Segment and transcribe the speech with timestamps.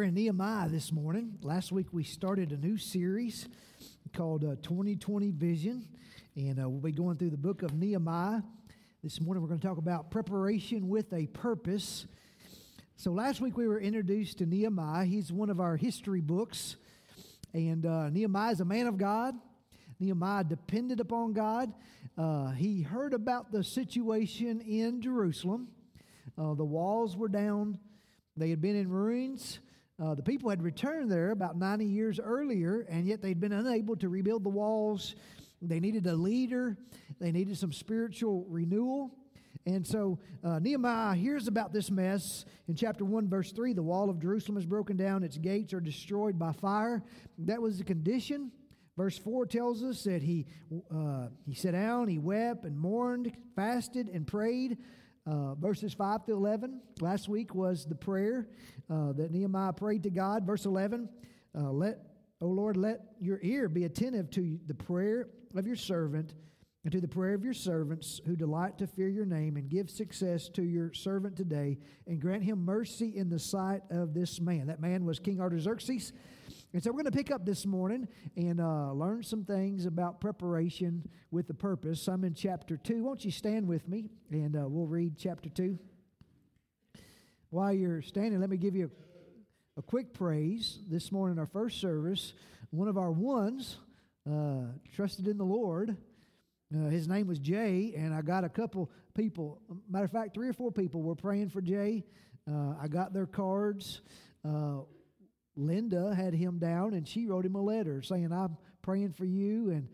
[0.00, 1.36] We're in Nehemiah this morning.
[1.42, 3.46] Last week we started a new series
[4.16, 5.86] called uh, 2020 Vision,
[6.34, 8.40] and uh, we'll be going through the book of Nehemiah.
[9.04, 12.06] This morning we're going to talk about preparation with a purpose.
[12.96, 15.04] So last week we were introduced to Nehemiah.
[15.04, 16.76] He's one of our history books,
[17.52, 19.34] and uh, Nehemiah is a man of God.
[19.98, 21.74] Nehemiah depended upon God.
[22.16, 25.68] Uh, he heard about the situation in Jerusalem.
[26.38, 27.78] Uh, the walls were down,
[28.34, 29.60] they had been in ruins.
[30.02, 33.94] Uh, the people had returned there about 90 years earlier, and yet they'd been unable
[33.96, 35.14] to rebuild the walls.
[35.60, 36.78] They needed a leader,
[37.20, 39.10] they needed some spiritual renewal.
[39.66, 43.74] And so uh, Nehemiah hears about this mess in chapter 1, verse 3.
[43.74, 47.02] The wall of Jerusalem is broken down, its gates are destroyed by fire.
[47.36, 48.52] That was the condition.
[48.96, 50.46] Verse 4 tells us that he,
[50.94, 54.78] uh, he sat down, he wept and mourned, fasted and prayed.
[55.30, 58.48] Uh, verses 5 to 11 last week was the prayer
[58.90, 60.44] uh, that Nehemiah prayed to God.
[60.44, 61.08] Verse 11,
[61.56, 61.98] uh, let,
[62.40, 66.34] O Lord, let your ear be attentive to the prayer of your servant
[66.82, 69.88] and to the prayer of your servants who delight to fear your name, and give
[69.88, 74.66] success to your servant today, and grant him mercy in the sight of this man.
[74.66, 76.12] That man was King Artaxerxes.
[76.72, 80.20] And so we're going to pick up this morning and uh, learn some things about
[80.20, 82.06] preparation with the purpose.
[82.06, 83.02] I'm in chapter 2.
[83.02, 85.76] Won't you stand with me and uh, we'll read chapter 2?
[87.48, 88.88] While you're standing, let me give you
[89.76, 90.78] a, a quick praise.
[90.88, 92.34] This morning, our first service,
[92.70, 93.78] one of our ones
[94.30, 95.96] uh, trusted in the Lord.
[96.72, 99.60] Uh, his name was Jay, and I got a couple people.
[99.88, 102.04] Matter of fact, three or four people were praying for Jay.
[102.48, 104.02] Uh, I got their cards.
[105.60, 109.70] Linda had him down and she wrote him a letter saying, I'm praying for you.
[109.70, 109.88] And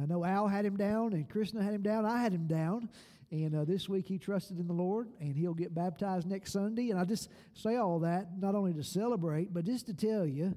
[0.00, 2.06] I know Al had him down and Krishna had him down.
[2.06, 2.88] I had him down.
[3.30, 6.90] And uh, this week he trusted in the Lord and he'll get baptized next Sunday.
[6.90, 10.54] And I just say all that not only to celebrate, but just to tell you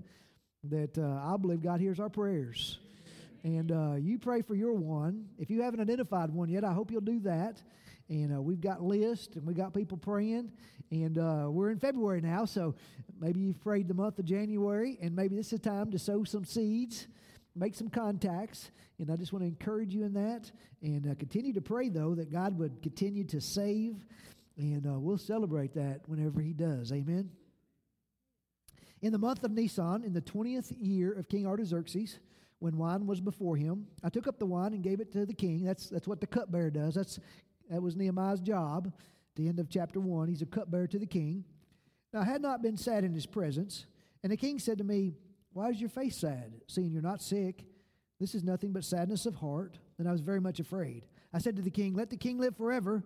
[0.66, 2.80] that uh, I believe God hears our prayers.
[3.44, 5.25] And uh, you pray for your one.
[5.40, 7.62] If you haven't identified one yet, I hope you'll do that.
[8.07, 10.52] And uh, we've got lists and we've got people praying.
[10.91, 12.75] And uh, we're in February now, so
[13.19, 16.44] maybe you've prayed the month of January, and maybe this is time to sow some
[16.44, 17.07] seeds,
[17.56, 18.72] make some contacts.
[19.00, 20.51] And I just want to encourage you in that.
[20.81, 24.06] And uh, continue to pray, though, that God would continue to save.
[24.57, 26.91] And uh, we'll celebrate that whenever He does.
[26.91, 27.31] Amen.
[29.01, 32.19] In the month of Nisan, in the 20th year of King Artaxerxes,
[32.62, 35.34] when wine was before him, I took up the wine and gave it to the
[35.34, 35.64] king.
[35.64, 36.94] That's, that's what the cupbearer does.
[36.94, 37.20] That's,
[37.72, 38.86] that was Nehemiah's job.
[38.86, 41.44] At the end of chapter 1, he's a cupbearer to the king.
[42.14, 43.88] Now, I had not been sad in his presence,
[44.22, 45.16] and the king said to me,
[45.54, 47.64] Why is your face sad, seeing you're not sick?
[48.20, 49.80] This is nothing but sadness of heart.
[49.98, 51.08] And I was very much afraid.
[51.34, 53.04] I said to the king, Let the king live forever.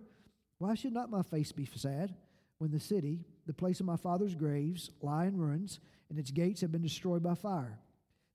[0.58, 2.14] Why should not my face be sad
[2.58, 5.80] when the city, the place of my father's graves, lie in ruins,
[6.10, 7.78] and its gates have been destroyed by fire?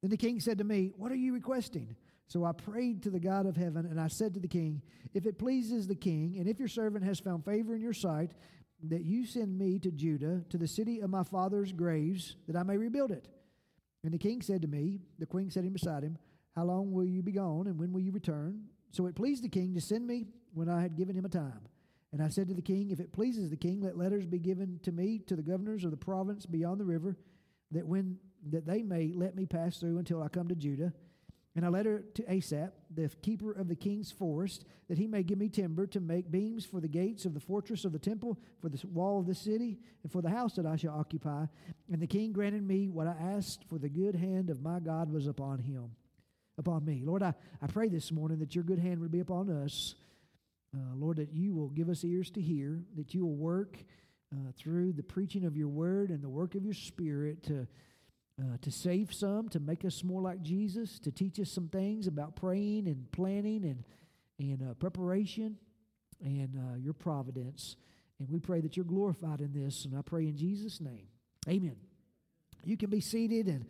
[0.02, 1.96] Then the king said to me, What are you requesting?
[2.28, 4.82] So I prayed to the God of heaven, and I said to the king,
[5.14, 8.32] If it pleases the king, and if your servant has found favor in your sight,
[8.84, 12.64] that you send me to Judah, to the city of my father's graves, that I
[12.64, 13.28] may rebuild it.
[14.04, 16.18] And the king said to me, the queen sitting beside him,
[16.56, 18.64] How long will you be gone, and when will you return?
[18.92, 21.62] So it pleased the king to send me when I had given him a time.
[22.12, 24.80] And I said to the king, If it pleases the king, let letters be given
[24.84, 27.18] to me to the governors of the province beyond the river,
[27.72, 28.18] that when
[28.50, 30.94] that they may let me pass through until I come to Judah.
[31.54, 35.38] And I letter to Asaph, the keeper of the king's forest, that he may give
[35.38, 38.70] me timber to make beams for the gates of the fortress of the temple, for
[38.70, 41.46] the wall of the city, and for the house that I shall occupy.
[41.92, 45.12] And the king granted me what I asked, for the good hand of my God
[45.12, 45.92] was upon him,
[46.58, 47.02] upon me.
[47.04, 49.96] Lord, I, I pray this morning that your good hand would be upon us.
[50.74, 53.78] Uh, Lord, that you will give us ears to hear, that you will work
[54.34, 57.68] uh, through the preaching of your word and the work of your spirit to
[58.42, 62.08] uh, to save some, to make us more like Jesus, to teach us some things
[62.08, 63.84] about praying and planning and,
[64.40, 65.58] and uh, preparation
[66.24, 67.76] and uh, your providence.
[68.20, 69.86] And we pray that you're glorified in this.
[69.86, 71.08] And I pray in Jesus' name.
[71.48, 71.76] Amen.
[72.64, 73.66] You can be seated, and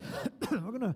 [0.50, 0.94] we're going to.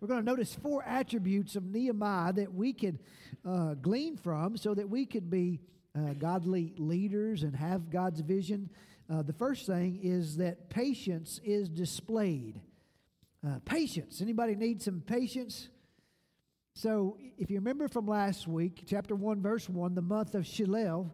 [0.00, 3.00] We're going to notice four attributes of Nehemiah that we could
[3.46, 5.60] uh, glean from so that we could be
[5.94, 8.70] uh, godly leaders and have God's vision
[9.10, 12.60] uh, the first thing is that patience is displayed.
[13.46, 14.20] Uh, patience.
[14.20, 15.68] Anybody need some patience?
[16.74, 21.10] So, if you remember from last week, chapter 1, verse 1, the month of Shilel,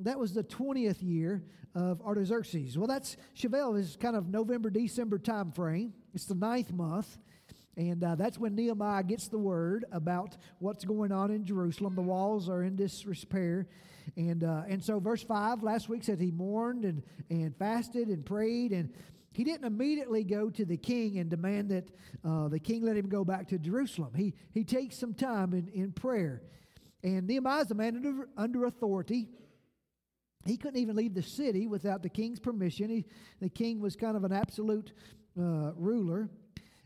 [0.00, 1.42] that was the 20th year
[1.74, 2.76] of Artaxerxes.
[2.76, 5.94] Well, that's Shilel is kind of November, December time frame.
[6.12, 7.16] It's the ninth month.
[7.76, 11.94] And uh, that's when Nehemiah gets the word about what's going on in Jerusalem.
[11.94, 13.66] The walls are in disrepair.
[14.16, 18.24] And, uh, and so, verse 5 last week said he mourned and, and fasted and
[18.24, 18.72] prayed.
[18.72, 18.92] And
[19.32, 21.88] he didn't immediately go to the king and demand that
[22.24, 24.12] uh, the king let him go back to Jerusalem.
[24.14, 26.42] He, he takes some time in, in prayer.
[27.02, 29.28] And Nehemiah's a man under, under authority.
[30.46, 32.90] He couldn't even leave the city without the king's permission.
[32.90, 33.06] He,
[33.40, 34.92] the king was kind of an absolute
[35.38, 36.28] uh, ruler.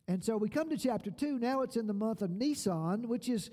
[0.06, 1.38] And so we come to chapter 2.
[1.38, 3.50] Now it's in the month of Nisan, which is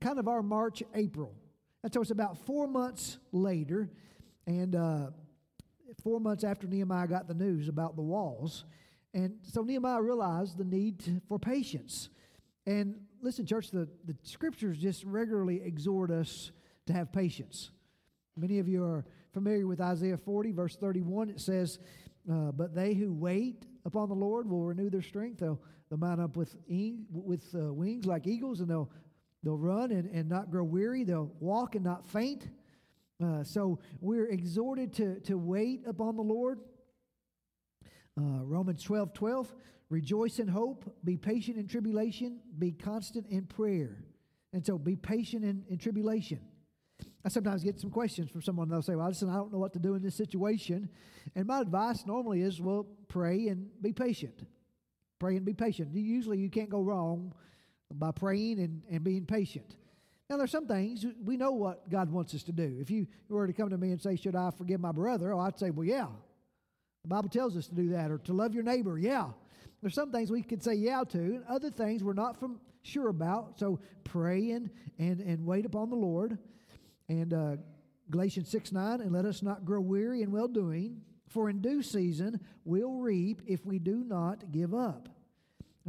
[0.00, 1.34] kind of our March, April.
[1.82, 3.88] And so it's about four months later,
[4.46, 5.10] and uh,
[6.02, 8.64] four months after Nehemiah got the news about the walls.
[9.14, 12.08] And so Nehemiah realized the need for patience.
[12.66, 16.50] And listen, church, the, the scriptures just regularly exhort us
[16.86, 17.70] to have patience.
[18.36, 21.30] Many of you are familiar with Isaiah 40, verse 31.
[21.30, 21.78] It says,
[22.30, 25.40] uh, But they who wait upon the Lord will renew their strength.
[25.40, 26.54] They'll They'll mount up with,
[27.10, 28.90] with uh, wings like eagles, and they'll,
[29.42, 31.04] they'll run and, and not grow weary.
[31.04, 32.48] They'll walk and not faint.
[33.22, 36.60] Uh, so we're exhorted to, to wait upon the Lord.
[38.16, 39.54] Uh, Romans 12 12,
[39.90, 44.04] rejoice in hope, be patient in tribulation, be constant in prayer.
[44.52, 46.40] And so be patient in, in tribulation.
[47.24, 48.68] I sometimes get some questions from someone.
[48.68, 50.88] They'll say, Well, listen, I don't know what to do in this situation.
[51.34, 54.46] And my advice normally is, Well, pray and be patient.
[55.18, 55.94] Pray and be patient.
[55.94, 57.34] Usually you can't go wrong
[57.92, 59.76] by praying and, and being patient.
[60.28, 62.76] Now, there's some things we know what God wants us to do.
[62.80, 65.32] If you were to come to me and say, Should I forgive my brother?
[65.32, 66.08] Oh, I'd say, Well, yeah.
[67.02, 68.98] The Bible tells us to do that, or to love your neighbor.
[68.98, 69.28] Yeah.
[69.80, 73.08] There's some things we could say yeah to, and other things we're not from sure
[73.08, 73.58] about.
[73.58, 76.38] So pray and, and, and wait upon the Lord.
[77.08, 77.56] And uh,
[78.10, 81.82] Galatians 6 9, and let us not grow weary in well doing, for in due
[81.82, 85.08] season we'll reap if we do not give up.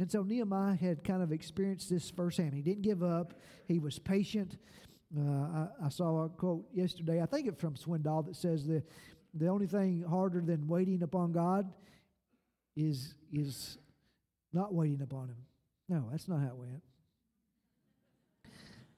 [0.00, 2.54] And so Nehemiah had kind of experienced this firsthand.
[2.54, 3.34] He didn't give up,
[3.68, 4.56] he was patient.
[5.14, 8.82] Uh, I, I, saw a quote yesterday, I think it's from Swindoll, that says the,
[9.34, 11.70] the only thing harder than waiting upon God
[12.76, 13.76] is, is
[14.52, 15.36] not waiting upon Him.
[15.88, 16.82] No, that's not how it went.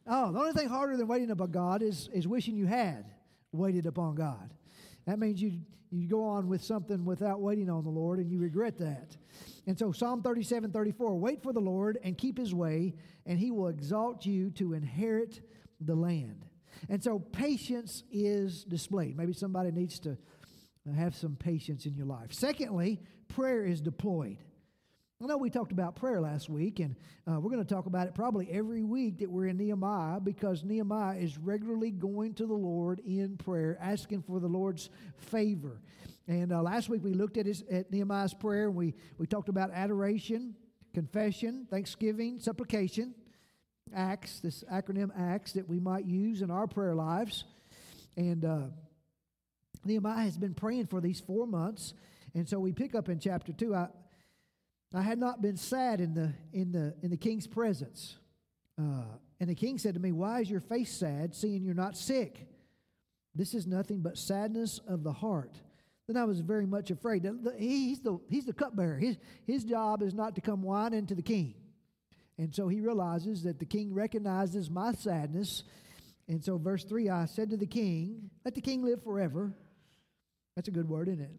[0.06, 3.06] Oh, the only thing harder than waiting upon God is, is wishing you had
[3.50, 4.50] waited upon God.
[5.06, 5.60] That means you,
[5.90, 9.16] you go on with something without waiting on the Lord and you regret that.
[9.66, 12.94] And so, Psalm 37 34 wait for the Lord and keep his way,
[13.26, 15.40] and he will exalt you to inherit
[15.80, 16.44] the land.
[16.88, 19.16] And so, patience is displayed.
[19.16, 20.16] Maybe somebody needs to
[20.96, 22.32] have some patience in your life.
[22.32, 24.38] Secondly, prayer is deployed.
[25.22, 26.96] I know we talked about prayer last week, and
[27.30, 30.64] uh, we're going to talk about it probably every week that we're in Nehemiah because
[30.64, 35.80] Nehemiah is regularly going to the Lord in prayer, asking for the Lord's favor.
[36.26, 39.48] And uh, last week we looked at, his, at Nehemiah's prayer, and we, we talked
[39.48, 40.56] about adoration,
[40.92, 43.14] confession, thanksgiving, supplication,
[43.94, 47.44] acts, this acronym acts that we might use in our prayer lives.
[48.16, 48.62] And uh,
[49.84, 51.94] Nehemiah has been praying for these four months.
[52.34, 53.72] And so we pick up in chapter 2.
[53.72, 53.86] I,
[54.94, 58.16] I had not been sad in the, in the, in the king's presence.
[58.78, 59.04] Uh,
[59.40, 62.46] and the king said to me, Why is your face sad, seeing you're not sick?
[63.34, 65.56] This is nothing but sadness of the heart.
[66.06, 67.26] Then I was very much afraid.
[67.56, 68.98] He's the, he's the cupbearer.
[68.98, 69.16] His,
[69.46, 71.54] his job is not to come whining to the king.
[72.36, 75.64] And so he realizes that the king recognizes my sadness.
[76.28, 79.52] And so, verse 3 I said to the king, Let the king live forever.
[80.56, 81.32] That's a good word, isn't it?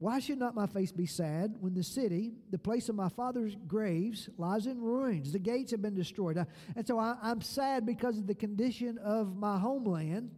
[0.00, 3.54] Why should not my face be sad when the city, the place of my father's
[3.68, 5.30] graves, lies in ruins?
[5.30, 6.42] The gates have been destroyed.
[6.74, 10.30] And so I, am sad because of the condition of my homeland.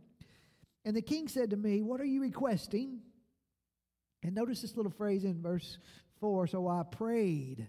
[0.84, 3.02] And the king said to me, What are you requesting?
[4.24, 5.78] And notice this little phrase in verse
[6.18, 7.68] 4 So I prayed.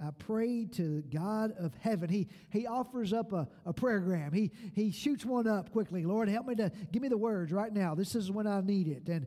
[0.00, 2.10] I prayed to God of heaven.
[2.10, 4.34] He, he offers up a, a prayergram.
[4.34, 6.04] He, he shoots one up quickly.
[6.04, 7.94] Lord, help me to give me the words right now.
[7.94, 9.08] This is when I need it.
[9.08, 9.26] And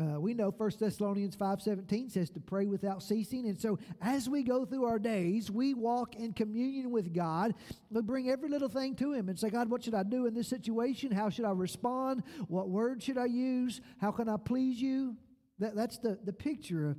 [0.00, 3.46] uh, we know 1 Thessalonians 5.17 says to pray without ceasing.
[3.46, 7.54] And so as we go through our days, we walk in communion with God.
[7.90, 10.34] We bring every little thing to Him and say, God, what should I do in
[10.34, 11.10] this situation?
[11.10, 12.22] How should I respond?
[12.48, 13.80] What word should I use?
[14.00, 15.16] How can I please you?
[15.58, 16.96] That, that's the, the picture of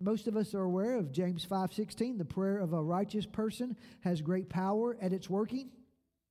[0.00, 4.20] most of us are aware of James 5:16, the prayer of a righteous person has
[4.20, 5.70] great power at its working,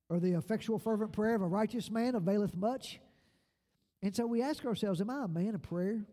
[0.08, 3.00] or the effectual fervent prayer of a righteous man availeth much.
[4.06, 6.06] And so we ask ourselves, Am I a man of prayer?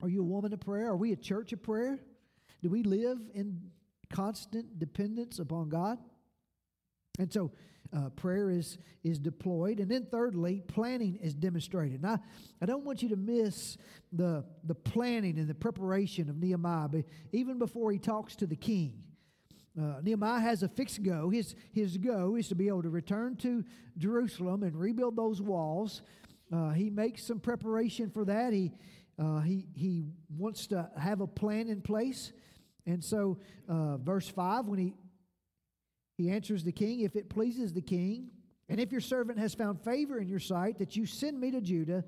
[0.00, 0.86] Are you a woman of prayer?
[0.90, 1.98] Are we a church of prayer?
[2.62, 3.60] Do we live in
[4.08, 5.98] constant dependence upon God?
[7.18, 7.50] And so
[7.92, 9.80] uh, prayer is, is deployed.
[9.80, 12.00] And then, thirdly, planning is demonstrated.
[12.00, 12.20] Now,
[12.62, 13.76] I don't want you to miss
[14.12, 18.54] the, the planning and the preparation of Nehemiah, but even before he talks to the
[18.54, 19.02] king.
[19.76, 21.30] Uh, Nehemiah has a fixed go.
[21.30, 23.64] His, his go is to be able to return to
[23.98, 26.02] Jerusalem and rebuild those walls.
[26.52, 28.52] Uh, he makes some preparation for that.
[28.52, 28.72] He,
[29.18, 30.04] uh, he, he
[30.36, 32.32] wants to have a plan in place.
[32.86, 34.94] And so, uh, verse 5, when he,
[36.16, 38.30] he answers the king, if it pleases the king,
[38.68, 41.60] and if your servant has found favor in your sight, that you send me to
[41.60, 42.04] Judah,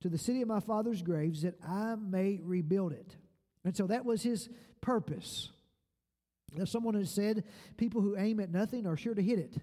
[0.00, 3.16] to the city of my father's graves, that I may rebuild it.
[3.64, 4.48] And so that was his
[4.80, 5.50] purpose.
[6.54, 7.44] Now, someone has said
[7.76, 9.56] people who aim at nothing are sure to hit it.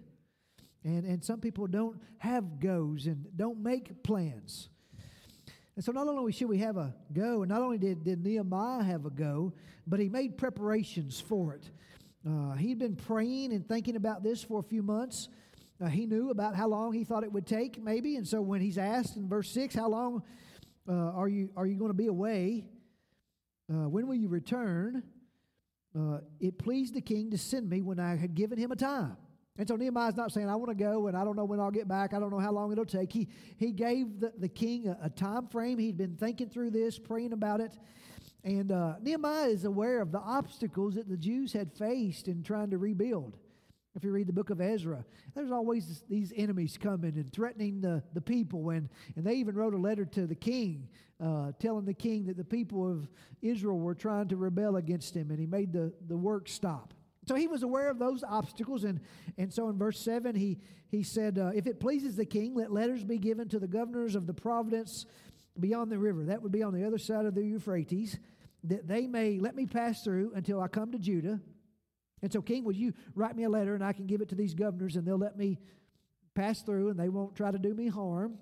[0.84, 4.70] And, and some people don't have goes and don't make plans.
[5.76, 8.84] And so not only should we have a go, and not only did, did Nehemiah
[8.84, 9.54] have a go,
[9.88, 11.70] but he made preparations for it.
[12.28, 15.30] Uh, he'd been praying and thinking about this for a few months.
[15.84, 18.16] Uh, he knew about how long he thought it would take, maybe.
[18.16, 20.24] And so when he's asked in verse 6, how long
[20.88, 22.66] uh, are you, are you going to be away?
[23.72, 25.04] Uh, when will you return?
[25.98, 29.18] uh, it pleased the king to send me when I had given him a time.
[29.58, 31.72] And so Nehemiah's not saying, I want to go and I don't know when I'll
[31.72, 32.14] get back.
[32.14, 33.12] I don't know how long it'll take.
[33.12, 33.28] He,
[33.58, 35.78] he gave the, the king a, a time frame.
[35.78, 37.78] He'd been thinking through this, praying about it.
[38.44, 42.72] And uh, Nehemiah is aware of the obstacles that the Jews had faced in trying
[42.72, 43.38] to rebuild.
[43.94, 45.04] If you read the book of Ezra,
[45.36, 48.70] there's always these enemies coming and threatening the, the people.
[48.70, 50.88] And, and they even wrote a letter to the king,
[51.22, 53.10] uh, telling the king that the people of
[53.42, 56.94] Israel were trying to rebel against him, and he made the, the work stop.
[57.32, 58.84] So he was aware of those obstacles.
[58.84, 59.00] And,
[59.38, 60.60] and so in verse 7, he,
[60.90, 64.16] he said, uh, If it pleases the king, let letters be given to the governors
[64.16, 65.06] of the province
[65.60, 66.26] beyond the river.
[66.26, 68.20] That would be on the other side of the Euphrates,
[68.66, 71.40] that they may let me pass through until I come to Judah
[72.22, 74.36] and so, King, would you write me a letter and I can give it to
[74.36, 75.58] these governors and they'll let me
[76.36, 78.38] pass through and they won't try to do me harm?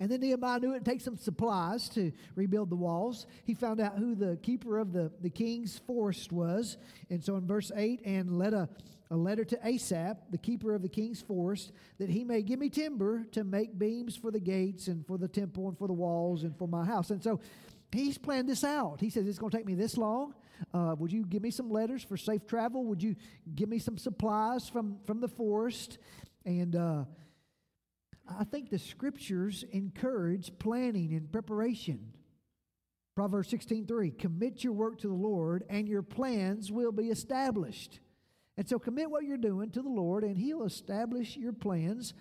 [0.00, 3.26] And then Nehemiah knew it'd take some supplies to rebuild the walls.
[3.44, 6.76] He found out who the keeper of the, the king's forest was.
[7.10, 8.68] And so in verse 8, and let a,
[9.10, 12.68] a letter to Asaph, the keeper of the king's forest, that he may give me
[12.68, 16.42] timber to make beams for the gates and for the temple and for the walls
[16.42, 17.10] and for my house.
[17.10, 17.40] And so
[17.92, 19.00] he's planned this out.
[19.00, 20.34] He says, It's going to take me this long.
[20.72, 22.84] Uh, would you give me some letters for safe travel?
[22.86, 23.16] Would you
[23.54, 25.98] give me some supplies from, from the forest?
[26.44, 27.04] And uh,
[28.26, 32.12] I think the scriptures encourage planning and preparation.
[33.14, 38.00] Proverbs 16:3 Commit your work to the Lord and your plans will be established.
[38.56, 42.14] And so commit what you're doing to the Lord and he'll establish your plans.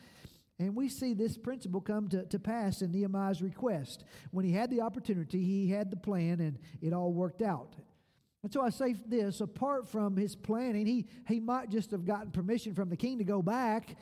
[0.59, 4.03] And we see this principle come to, to pass in Nehemiah's request.
[4.31, 7.75] When he had the opportunity, he had the plan and it all worked out.
[8.43, 12.29] And so I say this apart from his planning, he, he might just have gotten
[12.31, 13.95] permission from the king to go back,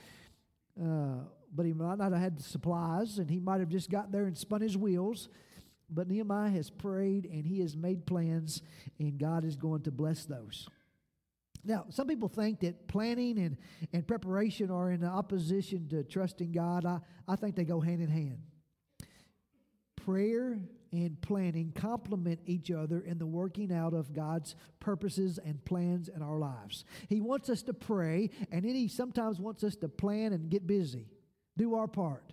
[0.82, 1.20] uh,
[1.54, 4.26] but he might not have had the supplies, and he might have just got there
[4.26, 5.30] and spun his wheels.
[5.90, 8.62] But Nehemiah has prayed and he has made plans,
[9.00, 10.68] and God is going to bless those.
[11.64, 13.58] Now, some people think that planning and,
[13.94, 16.86] and preparation are in opposition to trusting God.
[16.86, 18.40] I, I think they go hand in hand.
[19.96, 20.60] Prayer
[20.92, 26.22] and planning complement each other in the working out of God's purposes and plans in
[26.22, 26.84] our lives.
[27.08, 30.66] He wants us to pray, and then He sometimes wants us to plan and get
[30.66, 31.08] busy,
[31.58, 32.24] do our part.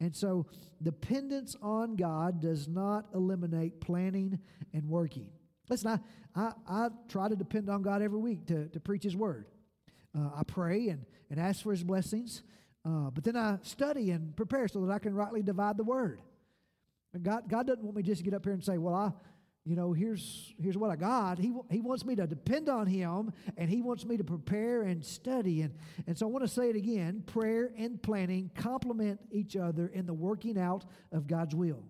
[0.00, 0.46] And so,
[0.82, 4.38] dependence on God does not eliminate planning
[4.74, 5.30] and working.
[5.68, 6.00] Listen,
[6.34, 9.46] I, I, I try to depend on God every week to, to preach His Word.
[10.16, 12.42] Uh, I pray and, and ask for His blessings,
[12.84, 16.20] uh, but then I study and prepare so that I can rightly divide the Word.
[17.22, 19.12] God, God doesn't want me just to get up here and say, well, I,
[19.66, 21.40] you know, here's, here's what I got.
[21.40, 25.04] He, he wants me to depend on Him, and He wants me to prepare and
[25.04, 25.62] study.
[25.62, 25.74] And,
[26.06, 30.06] and so I want to say it again prayer and planning complement each other in
[30.06, 31.82] the working out of God's will.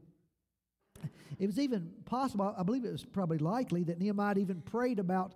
[1.38, 5.34] It was even possible, I believe it was probably likely, that Nehemiah even prayed about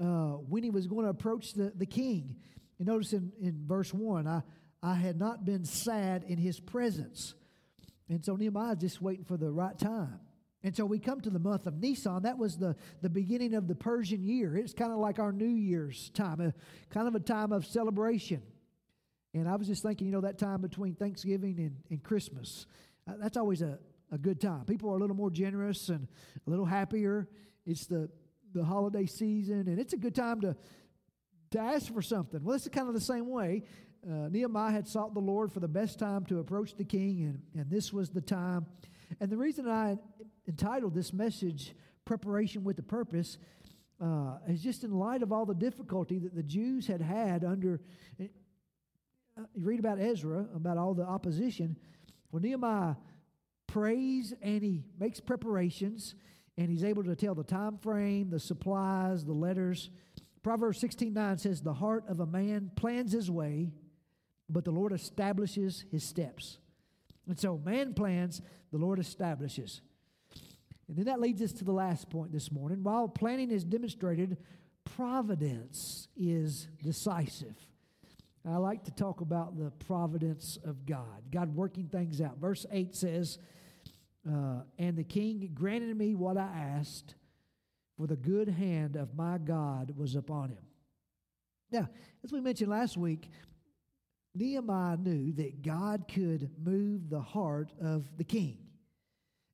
[0.00, 2.34] uh, when he was going to approach the, the king.
[2.78, 4.42] You notice in, in verse 1, I,
[4.82, 7.34] I had not been sad in his presence.
[8.08, 10.18] And so Nehemiah just waiting for the right time.
[10.68, 12.24] And so we come to the month of Nisan.
[12.24, 14.54] That was the, the beginning of the Persian year.
[14.54, 16.52] It's kind of like our New Year's time, a,
[16.90, 18.42] kind of a time of celebration.
[19.32, 22.66] And I was just thinking, you know, that time between Thanksgiving and, and Christmas,
[23.08, 23.78] uh, that's always a,
[24.12, 24.66] a good time.
[24.66, 26.06] People are a little more generous and
[26.46, 27.26] a little happier.
[27.64, 28.10] It's the,
[28.52, 30.54] the holiday season, and it's a good time to,
[31.52, 32.44] to ask for something.
[32.44, 33.62] Well, this is kind of the same way
[34.06, 37.40] uh, Nehemiah had sought the Lord for the best time to approach the king, and,
[37.60, 38.66] and this was the time.
[39.20, 39.96] And the reason I
[40.48, 41.74] entitled this message,
[42.04, 43.38] Preparation with a Purpose,
[44.00, 47.80] uh, is just in light of all the difficulty that the Jews had had under.
[48.20, 48.24] Uh,
[49.54, 51.76] you read about Ezra, about all the opposition.
[52.32, 52.94] Well, Nehemiah
[53.66, 56.14] prays and he makes preparations,
[56.56, 59.90] and he's able to tell the time frame, the supplies, the letters
[60.42, 63.70] Proverbs 16 9 says, The heart of a man plans his way,
[64.48, 66.58] but the Lord establishes his steps.
[67.26, 68.40] And so, man plans,
[68.72, 69.82] the Lord establishes.
[70.88, 72.82] And then that leads us to the last point this morning.
[72.82, 74.38] While planning is demonstrated,
[74.84, 77.54] providence is decisive.
[78.48, 82.38] I like to talk about the providence of God, God working things out.
[82.38, 83.38] Verse 8 says,
[84.26, 87.14] uh, And the king granted me what I asked,
[87.98, 90.64] for the good hand of my God was upon him.
[91.70, 91.88] Now,
[92.24, 93.28] as we mentioned last week,
[94.34, 98.67] Nehemiah knew that God could move the heart of the king.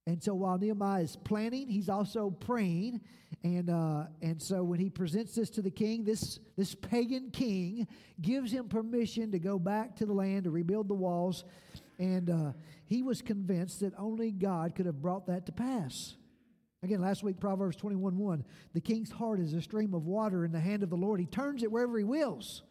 [0.06, 3.00] And so while Nehemiah is planning, he's also praying.
[3.42, 7.86] And, uh, and so when he presents this to the king, this, this pagan king
[8.20, 11.44] gives him permission to go back to the land to rebuild the walls.
[11.98, 12.52] And uh,
[12.84, 16.16] he was convinced that only God could have brought that to pass.
[16.82, 18.44] Again, last week, Proverbs 21 1.
[18.74, 21.18] The king's heart is a stream of water in the hand of the Lord.
[21.18, 22.62] He turns it wherever he wills.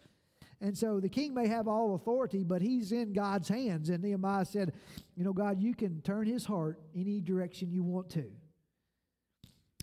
[0.62, 3.90] And so the king may have all authority, but he's in God's hands.
[3.90, 4.74] And Nehemiah said,
[5.16, 8.26] You know, God, you can turn his heart any direction you want to.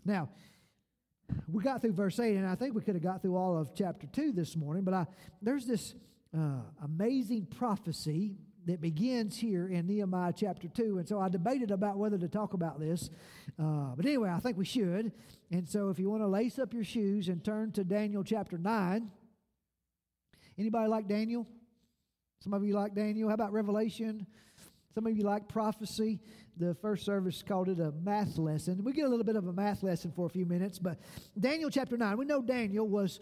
[0.04, 0.30] Now,
[1.46, 3.74] we got through verse 8, and I think we could have got through all of
[3.74, 5.06] chapter 2 this morning, but I,
[5.42, 5.94] there's this
[6.36, 8.36] uh, amazing prophecy
[8.66, 10.98] that begins here in Nehemiah chapter 2.
[10.98, 13.10] And so I debated about whether to talk about this.
[13.58, 15.12] Uh, but anyway, I think we should.
[15.50, 18.58] And so if you want to lace up your shoes and turn to Daniel chapter
[18.58, 19.10] 9,
[20.60, 21.46] Anybody like Daniel?
[22.40, 23.30] Some of you like Daniel.
[23.30, 24.26] How about Revelation?
[24.94, 26.20] Some of you like prophecy.
[26.58, 28.84] The first service called it a math lesson.
[28.84, 30.98] We get a little bit of a math lesson for a few minutes, but
[31.38, 33.20] Daniel chapter 9, we know Daniel was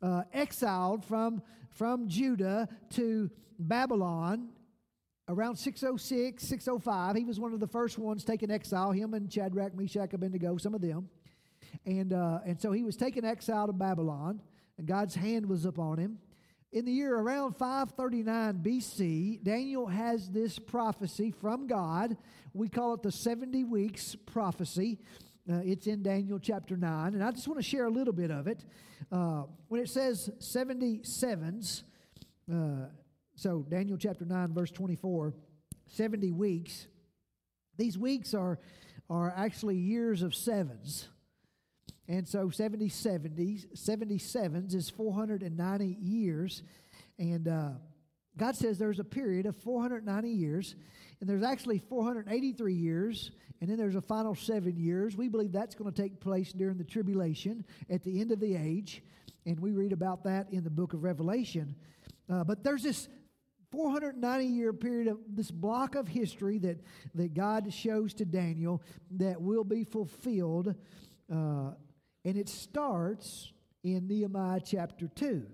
[0.00, 4.48] uh, exiled from, from Judah to Babylon
[5.28, 7.16] around 606, 605.
[7.16, 10.74] He was one of the first ones taken exile, him and Shadrach, Meshach, Abednego, some
[10.74, 11.10] of them.
[11.84, 14.40] And, uh, and so he was taken exile to Babylon,
[14.78, 16.18] and God's hand was upon him.
[16.70, 22.14] In the year around 539 BC, Daniel has this prophecy from God.
[22.52, 24.98] We call it the 70 weeks prophecy.
[25.50, 28.30] Uh, it's in Daniel chapter 9, and I just want to share a little bit
[28.30, 28.66] of it.
[29.10, 31.84] Uh, when it says 77s,
[32.52, 32.88] uh,
[33.34, 35.32] so Daniel chapter 9, verse 24,
[35.86, 36.86] 70 weeks,
[37.78, 38.58] these weeks are,
[39.08, 41.08] are actually years of sevens.
[42.08, 46.62] And so 70 70s, 77s is 490 years.
[47.18, 47.70] And uh,
[48.38, 50.76] God says there's a period of 490 years,
[51.20, 55.16] and there's actually 483 years, and then there's a final seven years.
[55.16, 58.54] We believe that's going to take place during the tribulation at the end of the
[58.54, 59.02] age,
[59.44, 61.74] and we read about that in the book of Revelation.
[62.30, 63.08] Uh, but there's this
[63.72, 66.78] 490 year period of this block of history that,
[67.14, 70.74] that God shows to Daniel that will be fulfilled
[71.30, 71.72] uh,
[72.24, 73.52] and it starts
[73.82, 75.46] in Nehemiah chapter 2.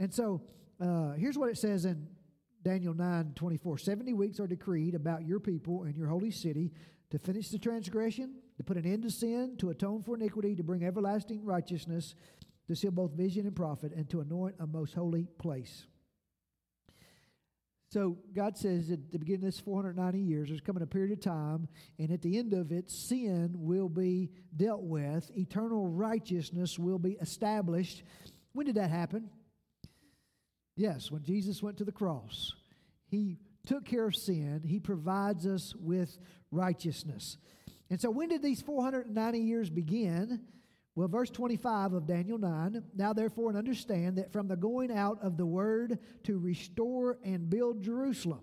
[0.00, 0.42] And so
[0.80, 2.06] uh, here's what it says in
[2.62, 3.78] Daniel 9 24.
[3.78, 6.72] 70 weeks are decreed about your people and your holy city
[7.10, 10.64] to finish the transgression, to put an end to sin, to atone for iniquity, to
[10.64, 12.14] bring everlasting righteousness,
[12.66, 15.86] to seal both vision and prophet, and to anoint a most holy place.
[17.94, 21.20] So God says at the beginning of this 490 years, there's coming a period of
[21.20, 26.98] time, and at the end of it, sin will be dealt with, eternal righteousness will
[26.98, 28.02] be established.
[28.52, 29.30] When did that happen?
[30.76, 32.50] Yes, when Jesus went to the cross.
[33.06, 36.18] He took care of sin, He provides us with
[36.50, 37.36] righteousness.
[37.90, 40.40] And so, when did these 490 years begin?
[40.96, 45.18] Well, verse 25 of Daniel 9 Now therefore, and understand that from the going out
[45.22, 48.42] of the word to restore and build Jerusalem,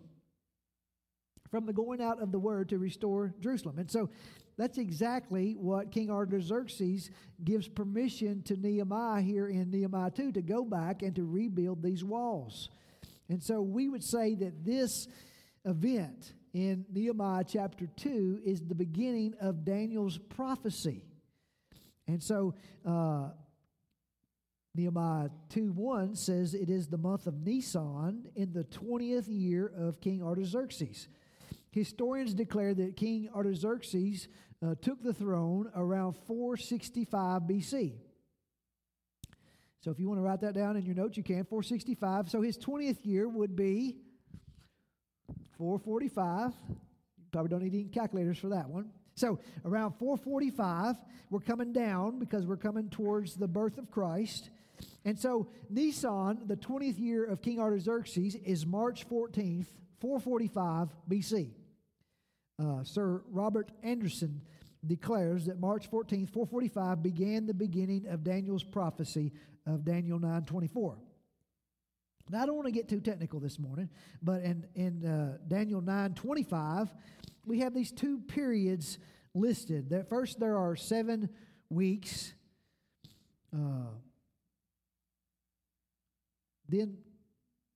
[1.49, 3.79] from the going out of the word to restore Jerusalem.
[3.79, 4.09] And so
[4.57, 7.09] that's exactly what King Artaxerxes
[7.43, 12.03] gives permission to Nehemiah here in Nehemiah 2 to go back and to rebuild these
[12.03, 12.69] walls.
[13.29, 15.07] And so we would say that this
[15.63, 21.05] event in Nehemiah chapter 2 is the beginning of Daniel's prophecy.
[22.07, 23.29] And so uh,
[24.75, 29.99] Nehemiah 2 1 says it is the month of Nisan in the 20th year of
[29.99, 31.07] King Artaxerxes.
[31.71, 34.27] Historians declare that King Artaxerxes
[34.65, 37.93] uh, took the throne around 465 BC.
[39.81, 41.43] So if you want to write that down in your notes, you can.
[41.43, 42.29] 465.
[42.29, 43.97] So his 20th year would be
[45.57, 46.53] 445.
[46.69, 46.75] You
[47.31, 48.91] probably don't need any calculators for that one.
[49.15, 50.95] So around 445,
[51.30, 54.50] we're coming down because we're coming towards the birth of Christ.
[55.06, 59.67] And so Nisan, the 20th year of King Artaxerxes, is March 14th,
[60.00, 61.52] 445 BC.
[62.60, 64.41] Uh, Sir Robert Anderson
[64.86, 69.32] declares that March 14th, 445 began the beginning of Daniel's prophecy
[69.65, 70.97] of Daniel 9:24.
[72.29, 73.89] Now I don't want to get too technical this morning,
[74.21, 76.89] but in in uh, Daniel 9:25,
[77.45, 78.97] we have these two periods
[79.34, 79.89] listed.
[79.89, 81.29] That first there are seven
[81.69, 82.34] weeks.
[83.53, 83.91] Uh,
[86.69, 86.97] then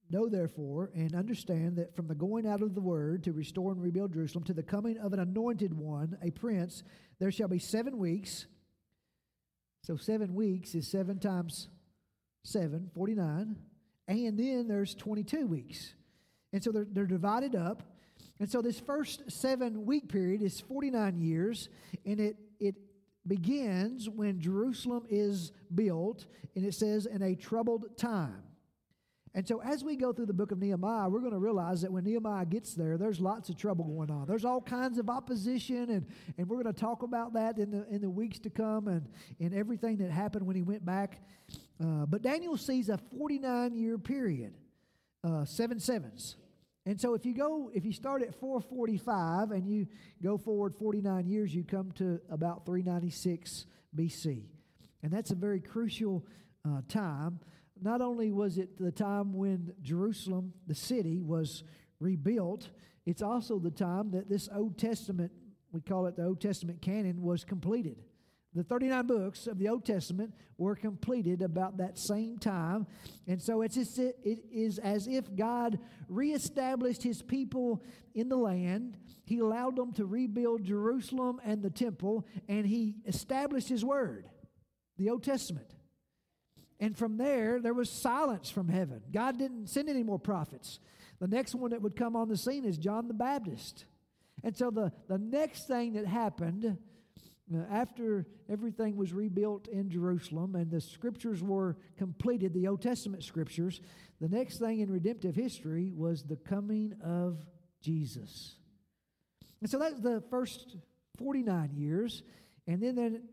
[0.09, 3.81] Know therefore and understand that from the going out of the word to restore and
[3.81, 6.83] rebuild Jerusalem to the coming of an anointed one, a prince,
[7.19, 8.45] there shall be seven weeks.
[9.83, 11.69] So seven weeks is seven times
[12.43, 13.55] seven, 49.
[14.07, 15.93] And then there's 22 weeks.
[16.53, 17.83] And so they're, they're divided up.
[18.39, 21.69] And so this first seven week period is 49 years,
[22.05, 22.75] and it, it
[23.25, 28.43] begins when Jerusalem is built, and it says, in a troubled time.
[29.33, 31.91] And so, as we go through the book of Nehemiah, we're going to realize that
[31.91, 34.27] when Nehemiah gets there, there's lots of trouble going on.
[34.27, 37.85] There's all kinds of opposition, and, and we're going to talk about that in the,
[37.89, 39.05] in the weeks to come and,
[39.41, 41.19] and everything that happened when he went back.
[41.81, 44.53] Uh, but Daniel sees a 49 year period,
[45.23, 46.35] uh, seven sevens.
[46.85, 49.87] And so, if you go, if you start at 445 and you
[50.23, 54.43] go forward 49 years, you come to about 396 BC.
[55.01, 56.25] And that's a very crucial
[56.63, 57.39] uh, time
[57.81, 61.63] not only was it the time when Jerusalem, the city, was
[61.99, 62.69] rebuilt,
[63.05, 65.31] it's also the time that this Old Testament,
[65.71, 67.97] we call it the Old Testament canon, was completed.
[68.55, 72.87] The 39 books of the Old Testament were completed about that same time.
[73.27, 74.17] And so it's just, it
[74.49, 78.97] is as if God reestablished his people in the land.
[79.25, 84.29] He allowed them to rebuild Jerusalem and the temple, and he established his word,
[84.97, 85.75] the Old Testament.
[86.79, 89.01] And from there, there was silence from heaven.
[89.11, 90.79] God didn't send any more prophets.
[91.19, 93.83] The next one that would come on the scene is John the Baptist.
[94.43, 96.77] And so the, the next thing that happened
[97.53, 103.23] Uh, after everything was rebuilt in Jerusalem and the scriptures were completed, the Old Testament
[103.23, 103.81] scriptures,
[104.19, 107.45] the next thing in redemptive history was the coming of
[107.81, 108.55] Jesus.
[109.61, 110.75] And so that's the first
[111.17, 112.23] 49 years.
[112.67, 113.23] And then, then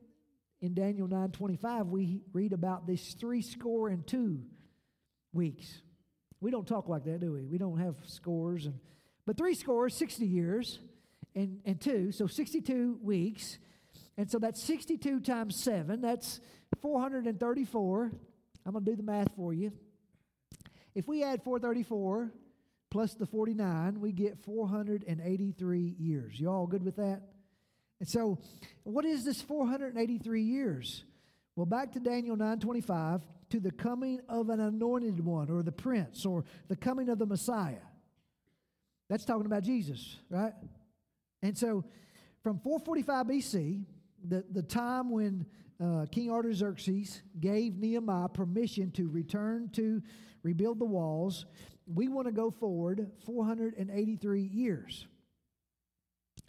[0.61, 4.43] in Daniel 9:25 we read about this three score and two
[5.33, 5.83] weeks.
[6.41, 7.45] We don't talk like that, do we?
[7.45, 8.79] We don't have scores and
[9.25, 10.81] but three scores, 60 years
[11.35, 13.59] and and two, so 62 weeks.
[14.17, 16.41] And so that's 62 times 7, that's
[16.81, 18.13] 434.
[18.65, 19.73] I'm going to do the math for you.
[20.95, 22.33] If we add 434
[22.91, 26.39] plus the 49, we get 483 years.
[26.39, 27.23] You all good with that?
[28.01, 28.39] And so,
[28.83, 31.05] what is this 483 years?
[31.55, 36.27] Well, back to Daniel 9:25, to the coming of an anointed one or the prince
[36.27, 37.85] or the coming of the Messiah.
[39.09, 40.55] That's talking about Jesus, right?
[41.43, 41.85] And so,
[42.43, 43.85] from 445 BC,
[44.29, 45.47] the, the time when
[45.83, 50.03] uh, King Artaxerxes gave Nehemiah permission to return to
[50.43, 51.47] rebuild the walls,
[51.87, 55.07] we want to go forward 483 years.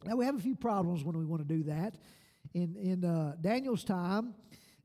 [0.06, 1.96] Now, we have a few problems when we want to do that.
[2.54, 4.36] In, in uh, Daniel's time,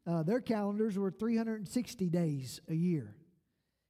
[0.07, 3.15] uh, their calendars were 360 days a year.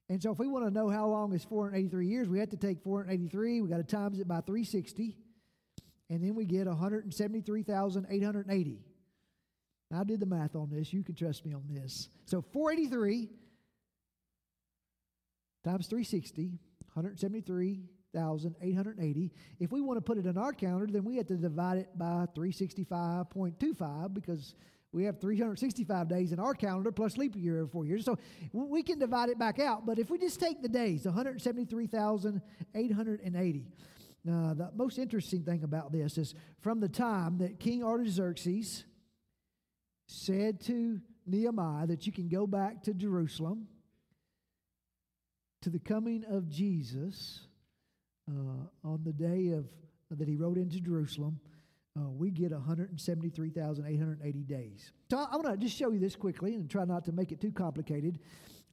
[0.08, 2.56] And so, if we want to know how long is 483 years, we have to
[2.56, 5.16] take 483, we got to times it by 360,
[6.11, 8.85] and then we get 173,880.
[9.94, 10.92] I did the math on this.
[10.92, 12.11] You can trust me on this.
[12.27, 13.31] So, 483
[15.64, 16.59] times 360,
[16.92, 17.81] 173
[18.12, 19.33] 1,880.
[19.61, 21.88] If we want to put it in our calendar, then we have to divide it
[21.97, 24.57] by 365.25 because
[24.92, 28.07] we have 365 days in our calendar plus leap year every four years.
[28.07, 28.16] So
[28.53, 29.85] we can divide it back out.
[29.85, 33.66] But if we just take the days, 173,880.
[34.26, 38.85] Uh, the most interesting thing about this is from the time that King Artaxerxes
[40.07, 43.68] said to Nehemiah that you can go back to Jerusalem
[45.62, 47.46] to the coming of Jesus
[48.28, 49.66] uh, on the day of
[50.11, 51.38] that he rode into Jerusalem,
[51.98, 54.92] uh, we get 173,880 days.
[55.11, 57.40] So I, want to just show you this quickly and try not to make it
[57.40, 58.18] too complicated.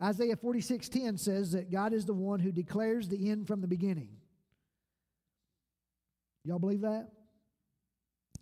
[0.02, 4.10] Isaiah 46:10 says that God is the one who declares the end from the beginning.
[6.46, 7.10] Y'all believe that?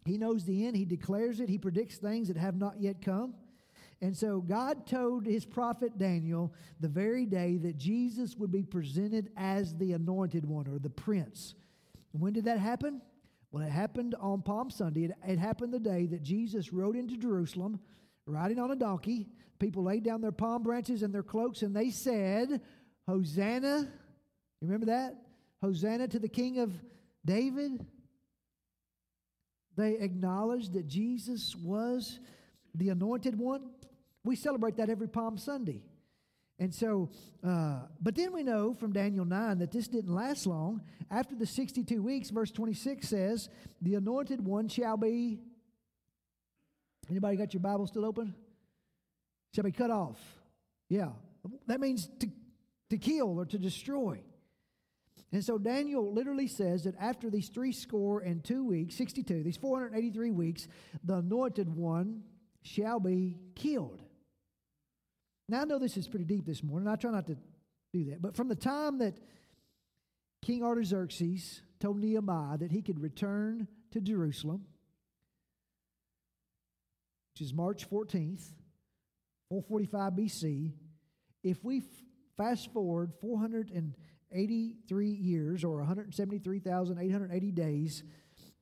[0.05, 3.33] He knows the end, he declares it, he predicts things that have not yet come.
[4.01, 9.31] And so God told his prophet Daniel the very day that Jesus would be presented
[9.37, 11.55] as the anointed one or the prince.
[12.11, 13.01] When did that happen?
[13.51, 15.05] Well, it happened on Palm Sunday.
[15.05, 17.79] It, it happened the day that Jesus rode into Jerusalem
[18.25, 19.29] riding on a donkey.
[19.57, 22.59] People laid down their palm branches and their cloaks and they said,
[23.07, 23.87] Hosanna.
[24.59, 25.15] You remember that?
[25.61, 26.73] Hosanna to the King of
[27.25, 27.85] David.
[29.75, 32.19] They acknowledged that Jesus was
[32.75, 33.71] the anointed one.
[34.23, 35.81] We celebrate that every Palm Sunday.
[36.59, 37.09] And so,
[37.45, 40.81] uh, but then we know from Daniel 9 that this didn't last long.
[41.09, 43.49] After the 62 weeks, verse 26 says,
[43.81, 45.39] The anointed one shall be.
[47.09, 48.35] Anybody got your Bible still open?
[49.53, 50.19] Shall be cut off.
[50.89, 51.09] Yeah.
[51.67, 52.27] That means to,
[52.91, 54.21] to kill or to destroy.
[55.33, 59.57] And so Daniel literally says that after these three score and two weeks, 62, these
[59.57, 60.67] 483 weeks,
[61.03, 62.21] the anointed one
[62.61, 64.03] shall be killed.
[65.49, 66.87] Now, I know this is pretty deep this morning.
[66.87, 67.37] I try not to
[67.93, 68.21] do that.
[68.21, 69.17] But from the time that
[70.43, 74.65] King Artaxerxes told Nehemiah that he could return to Jerusalem,
[77.33, 78.43] which is March 14th,
[79.49, 80.73] 445 BC,
[81.43, 81.83] if we f-
[82.37, 83.13] fast forward
[84.33, 88.03] 483 years or 173,880 days,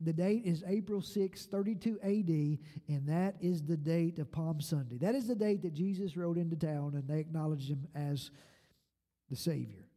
[0.01, 4.97] the date is April 6, 32 AD, and that is the date of Palm Sunday.
[4.97, 8.31] That is the date that Jesus rode into town and they acknowledged him as
[9.29, 9.87] the Savior.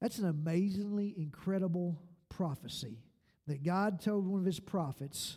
[0.00, 2.98] That's an amazingly incredible prophecy
[3.46, 5.36] that God told one of his prophets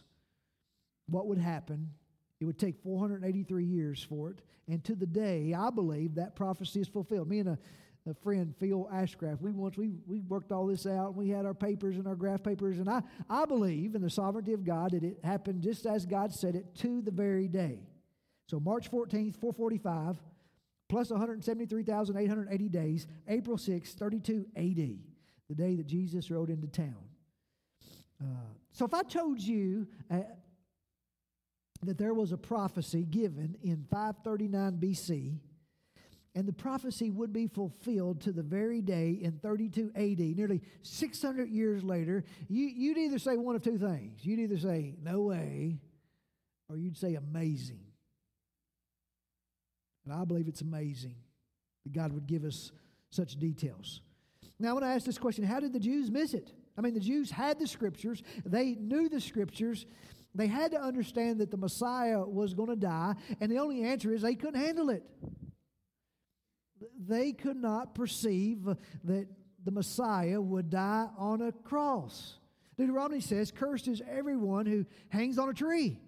[1.08, 1.90] what would happen.
[2.40, 4.42] It would take 483 years for it.
[4.68, 7.30] And to the day, I believe that prophecy is fulfilled.
[7.30, 7.60] Me and a
[8.08, 9.42] a friend Phil Ashcraft.
[9.42, 11.08] We once we we worked all this out.
[11.08, 14.10] And We had our papers and our graph papers, and I I believe in the
[14.10, 17.80] sovereignty of God that it happened just as God said it to the very day.
[18.48, 20.22] So March 14th, 445,
[20.88, 25.00] plus 173,880 days, April 6th, 32 AD,
[25.50, 26.96] the day that Jesus rode into town.
[28.22, 28.26] Uh,
[28.72, 30.20] so if I told you uh,
[31.84, 35.40] that there was a prophecy given in 539 BC
[36.36, 41.50] and the prophecy would be fulfilled to the very day in 32 AD, nearly 600
[41.50, 42.26] years later.
[42.50, 44.20] You, you'd either say one of two things.
[44.24, 45.80] You'd either say, no way,
[46.70, 47.80] or you'd say, amazing.
[50.04, 51.16] And I believe it's amazing
[51.86, 52.74] that God would give us
[53.12, 54.02] such details.
[54.60, 56.52] Now, when I want to ask this question How did the Jews miss it?
[56.78, 59.86] I mean, the Jews had the scriptures, they knew the scriptures.
[60.38, 64.14] They had to understand that the Messiah was going to die, and the only answer
[64.14, 65.02] is they couldn't handle it
[67.08, 68.66] they could not perceive
[69.04, 69.28] that
[69.64, 72.38] the Messiah would die on a cross.
[72.78, 76.00] Deuteronomy says, Cursed is everyone who hangs on a tree.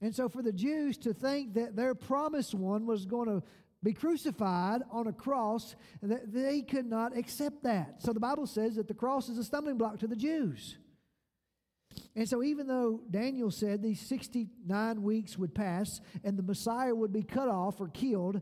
[0.00, 3.42] And so, for the Jews to think that their promised one was going to
[3.82, 8.02] be crucified on a cross, they could not accept that.
[8.02, 10.76] So, the Bible says that the cross is a stumbling block to the Jews.
[12.14, 17.12] And so, even though Daniel said these 69 weeks would pass and the Messiah would
[17.12, 18.40] be cut off or killed,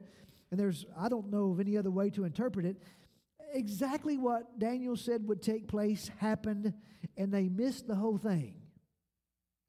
[0.51, 2.77] and there's, I don't know of any other way to interpret it.
[3.53, 6.73] Exactly what Daniel said would take place happened,
[7.17, 8.55] and they missed the whole thing.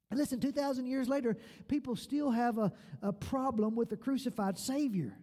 [0.10, 1.38] And listen, 2,000 years later,
[1.68, 5.18] people still have a, a problem with the crucified Savior.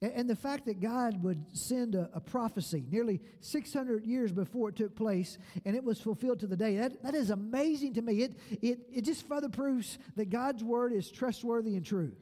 [0.00, 4.68] And, and the fact that God would send a, a, prophecy nearly 600 years before
[4.68, 8.02] it took place and it was fulfilled to the day, that, that is amazing to
[8.02, 8.22] me.
[8.22, 12.12] It, it, it just further proves that God's word is trustworthy and true.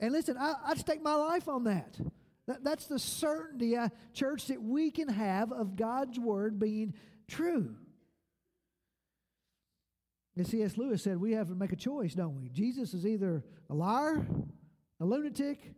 [0.00, 1.96] And listen, I, I stake my life on that.
[2.46, 6.94] that that's the certainty, uh, church, that we can have of God's word being
[7.28, 7.76] true.
[10.38, 10.78] As C.S.
[10.78, 12.48] Lewis said, we have to make a choice, don't we?
[12.48, 14.26] Jesus is either a liar,
[14.98, 15.74] a lunatic,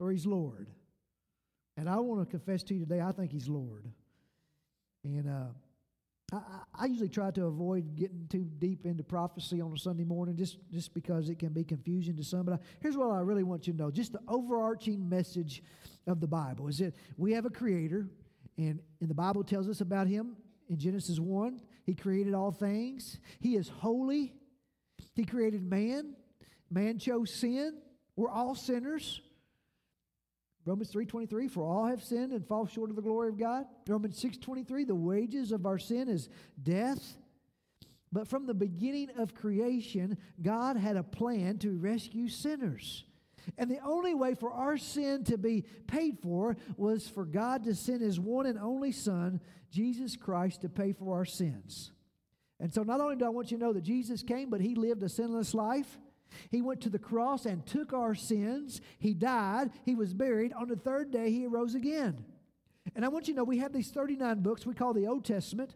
[0.00, 0.68] or he's Lord.
[1.76, 3.86] And I want to confess to you today, I think he's Lord.
[5.04, 5.52] And uh,
[6.32, 6.40] I,
[6.74, 10.58] I, usually try to avoid getting too deep into prophecy on a Sunday morning just,
[10.70, 12.44] just because it can be confusing to some.
[12.44, 15.62] But I, here's what I really want you to know just the overarching message
[16.06, 18.08] of the Bible is that we have a creator,
[18.56, 20.36] and, and the Bible tells us about him
[20.68, 21.60] in Genesis 1.
[21.84, 24.34] He created all things, he is holy,
[25.14, 26.14] he created man.
[26.70, 27.78] Man chose sin.
[28.16, 29.20] We're all sinners.
[30.64, 33.66] Romans 3:23 for all have sinned and fall short of the glory of God.
[33.86, 36.28] Romans 6:23 the wages of our sin is
[36.62, 37.16] death.
[38.12, 43.04] But from the beginning of creation, God had a plan to rescue sinners.
[43.56, 47.74] And the only way for our sin to be paid for was for God to
[47.74, 51.92] send his one and only son, Jesus Christ, to pay for our sins.
[52.58, 54.74] And so not only do I want you to know that Jesus came, but he
[54.74, 55.98] lived a sinless life.
[56.50, 58.80] He went to the cross and took our sins.
[58.98, 59.70] He died.
[59.84, 60.52] He was buried.
[60.52, 62.24] On the third day, he arose again.
[62.94, 65.24] And I want you to know we have these 39 books we call the Old
[65.24, 65.74] Testament.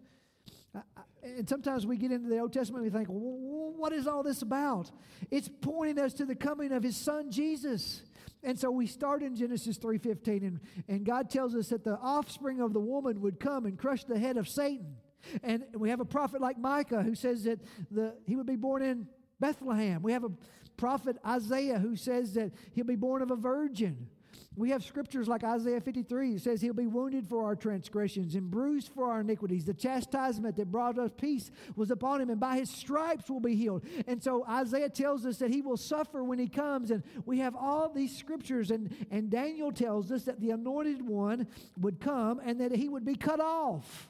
[1.23, 4.43] And sometimes we get into the Old Testament and we think, what is all this
[4.43, 4.91] about?
[5.31, 8.03] It's pointing us to the coming of his son Jesus.
[8.43, 12.61] And so we start in Genesis 3:15 and, and God tells us that the offspring
[12.61, 14.97] of the woman would come and crush the head of Satan.
[15.43, 18.83] And we have a prophet like Micah who says that the, he would be born
[18.83, 19.09] in
[19.45, 20.01] Bethlehem.
[20.01, 20.31] We have a
[20.79, 24.09] prophet Isaiah who says that he'll be born of a virgin.
[24.57, 26.37] We have scriptures like Isaiah 53.
[26.37, 29.67] It says, He'll be wounded for our transgressions and bruised for our iniquities.
[29.67, 33.55] The chastisement that brought us peace was upon him, and by his stripes we'll be
[33.55, 33.85] healed.
[34.07, 36.91] And so Isaiah tells us that he will suffer when he comes.
[36.91, 41.49] And we have all these scriptures, and, and Daniel tells us that the anointed one
[41.79, 44.09] would come and that he would be cut off.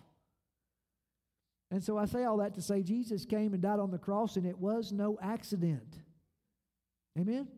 [1.75, 4.37] And so I say all that to say Jesus came and died on the cross,
[4.37, 5.99] and it was no accident.
[7.19, 7.49] Amen?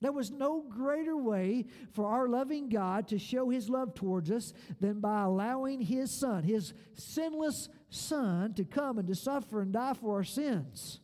[0.00, 4.52] There was no greater way for our loving God to show his love towards us
[4.80, 9.94] than by allowing his son, his sinless son, to come and to suffer and die
[9.94, 11.00] for our sins.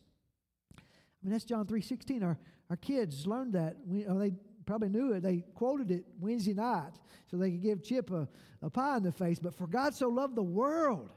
[0.77, 0.81] I
[1.23, 2.23] mean, that's John 3.16.
[2.23, 3.75] Our, our kids learned that.
[3.85, 4.31] We, oh, they
[4.65, 5.23] probably knew it.
[5.23, 6.93] They quoted it Wednesday night
[7.29, 8.29] so they could give Chip a,
[8.61, 9.39] a pie in the face.
[9.39, 11.09] But for God so loved the world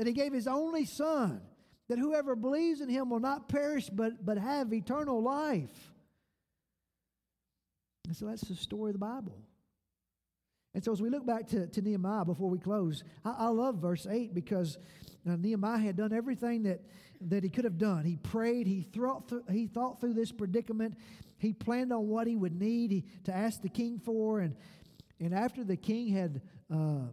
[0.00, 1.42] that he gave his only son,
[1.90, 5.92] that whoever believes in him will not perish but, but have eternal life.
[8.06, 9.36] And so that's the story of the Bible.
[10.72, 13.74] And so as we look back to, to Nehemiah before we close, I, I love
[13.74, 14.78] verse 8 because
[15.28, 16.80] uh, Nehemiah had done everything that,
[17.28, 18.06] that he could have done.
[18.06, 20.96] He prayed, he thought, through, he thought through this predicament,
[21.36, 24.40] he planned on what he would need he, to ask the king for.
[24.40, 24.56] And,
[25.20, 26.40] and after the king had
[26.72, 27.08] uh,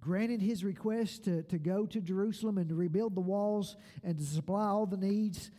[0.00, 4.24] granted his request to, to go to Jerusalem and to rebuild the walls and to
[4.24, 5.50] supply all the needs,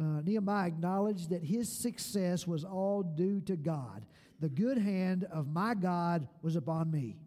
[0.00, 4.04] uh, Nehemiah acknowledged that his success was all due to God.
[4.40, 7.18] The good hand of my God was upon me.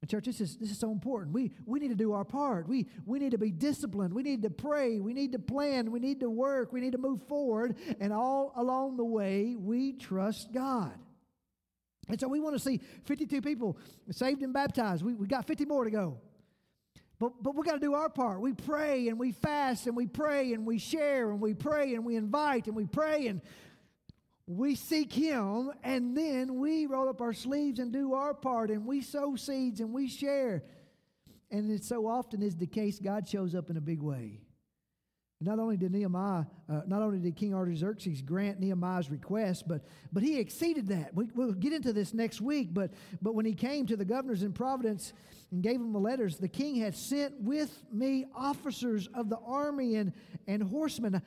[0.00, 1.32] And church, this is, this is so important.
[1.32, 2.66] We, we need to do our part.
[2.66, 4.12] We, we need to be disciplined.
[4.12, 4.98] We need to pray.
[4.98, 5.92] We need to plan.
[5.92, 6.72] We need to work.
[6.72, 7.76] We need to move forward.
[8.00, 10.98] And all along the way, we trust God.
[12.08, 13.76] And so we want to see 52 people
[14.10, 15.04] saved and baptized.
[15.04, 16.18] We, we got 50 more to go.
[17.18, 18.40] But, but we got to do our part.
[18.40, 22.04] We pray and we fast and we pray and we share and we pray and
[22.04, 23.40] we invite and we pray and
[24.48, 28.84] we seek Him and then we roll up our sleeves and do our part and
[28.84, 30.64] we sow seeds and we share.
[31.52, 34.40] And it so often is the case, God shows up in a big way.
[35.42, 40.22] Not only did Nehemiah, uh, not only did King Artaxerxes grant Nehemiah's request, but but
[40.22, 41.14] he exceeded that.
[41.14, 42.72] We, will get into this next week.
[42.72, 45.12] But but when he came to the governors in province
[45.50, 49.96] and gave them the letters, the king had sent with me officers of the army
[49.96, 50.12] and
[50.46, 51.20] and horsemen.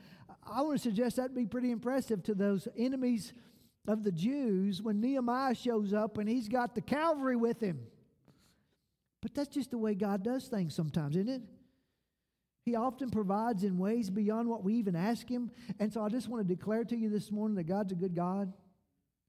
[0.48, 3.34] I want to suggest that'd be pretty impressive to those enemies
[3.88, 7.80] of the Jews when Nehemiah shows up and he's got the cavalry with him.
[9.22, 11.42] But that's just the way God does things sometimes, isn't it?
[12.66, 15.52] He often provides in ways beyond what we even ask Him.
[15.80, 18.16] And so I just want to declare to you this morning that God's a good
[18.16, 18.52] God.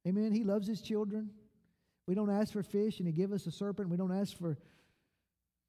[0.09, 0.33] Amen.
[0.33, 1.31] He loves His children.
[2.07, 3.90] We don't ask for fish and He give us a serpent.
[3.90, 4.57] We don't ask for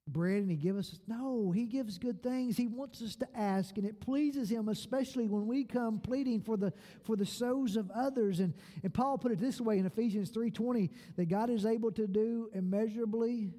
[0.08, 0.98] bread and He give us.
[1.08, 2.56] No, He gives good things.
[2.56, 6.56] He wants us to ask, and it pleases Him, especially when we come pleading for
[6.56, 6.72] the
[7.04, 8.40] for the souls of others.
[8.40, 12.08] And, and Paul put it this way in Ephesians 3:20 that God is able to
[12.08, 13.52] do immeasurably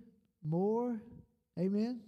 [0.42, 1.02] more.
[1.58, 2.00] Amen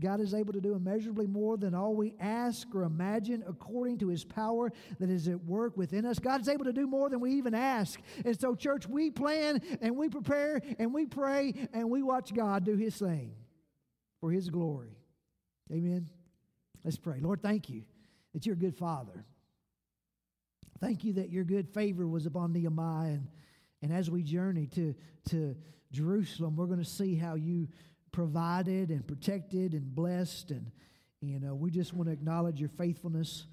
[0.00, 4.08] God is able to do immeasurably more than all we ask or imagine according to
[4.08, 6.18] his power that is at work within us.
[6.18, 8.00] God is able to do more than we even ask.
[8.24, 12.64] And so, church, we plan and we prepare and we pray and we watch God
[12.64, 13.32] do his thing
[14.20, 14.96] for his glory.
[15.70, 16.08] Amen.
[16.84, 17.20] Let's pray.
[17.20, 17.82] Lord, thank you
[18.32, 19.26] that you're a good father.
[20.80, 23.10] Thank you that your good favor was upon Nehemiah.
[23.10, 23.28] And,
[23.82, 24.94] and as we journey to,
[25.30, 25.54] to
[25.92, 27.68] Jerusalem, we're going to see how you
[28.12, 30.50] provided and protected and blessed.
[30.50, 30.70] And,
[31.20, 33.46] you know, we just want to acknowledge your faithfulness.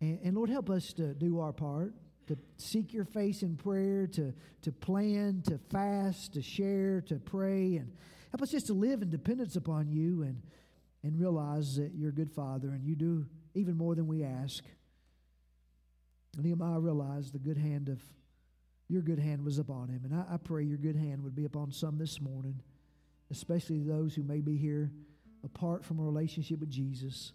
[0.00, 1.94] And, and Lord, help us to do our part,
[2.28, 7.76] to seek your face in prayer, to, to plan, to fast, to share, to pray.
[7.76, 7.92] And
[8.30, 10.42] help us just to live in dependence upon you and,
[11.02, 14.62] and realize that you're a good Father and you do even more than we ask.
[16.38, 18.00] Nehemiah realized the good hand of
[18.88, 20.02] your good hand was upon him.
[20.04, 22.60] And I, I pray your good hand would be upon some this morning
[23.32, 24.92] especially those who may be here
[25.42, 27.32] apart from a relationship with Jesus,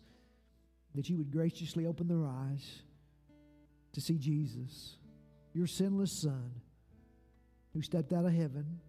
[0.96, 2.84] that you would graciously open their eyes
[3.94, 4.98] to see Jesus,
[5.54, 6.52] your sinless Son,
[7.74, 8.80] who stepped out of heaven,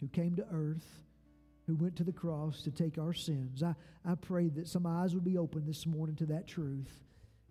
[0.00, 0.86] who came to earth,
[1.66, 3.62] who went to the cross to take our sins.
[3.62, 6.92] I, I pray that some eyes would be opened this morning to that truth,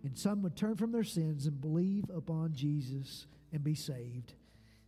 [0.04, 4.34] and some would turn from their sins and believe upon Jesus and be saved.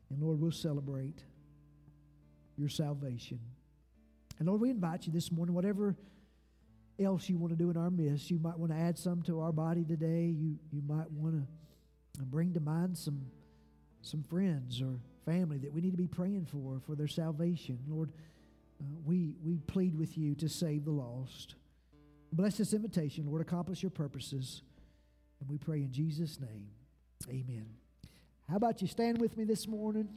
[0.09, 1.24] And Lord, we'll celebrate
[2.55, 3.39] your salvation.
[4.41, 5.95] And Lord, we invite you this morning, whatever
[6.99, 9.39] else you want to do in our midst, you might want to add some to
[9.39, 10.33] our body today.
[10.35, 11.35] You, you might want
[12.15, 13.21] to bring to mind some,
[14.01, 17.77] some friends or family that we need to be praying for, for their salvation.
[17.87, 18.09] Lord,
[18.81, 21.53] uh, we, we plead with you to save the lost.
[22.33, 23.41] Bless this invitation, Lord.
[23.41, 24.63] Accomplish your purposes.
[25.39, 26.65] And we pray in Jesus' name.
[27.29, 27.67] Amen.
[28.49, 30.09] How about you stand with me this morning?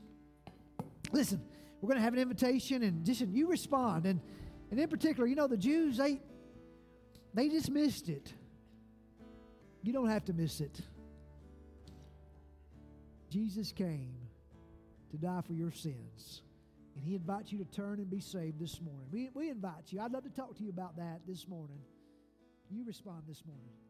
[1.12, 1.43] Listen,
[1.85, 4.07] we're going to have an invitation, and just you respond.
[4.07, 4.18] And,
[4.70, 6.18] and in particular, you know, the Jews, they,
[7.35, 8.32] they just missed it.
[9.82, 10.80] You don't have to miss it.
[13.28, 14.14] Jesus came
[15.11, 16.41] to die for your sins.
[16.97, 19.09] And he invites you to turn and be saved this morning.
[19.12, 20.01] We, we invite you.
[20.01, 21.82] I'd love to talk to you about that this morning.
[22.70, 23.84] You respond this morning.